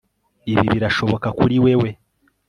Ibi 0.51 0.63
birashoboka 0.73 1.27
kuri 1.39 1.55
wewe 1.63 1.89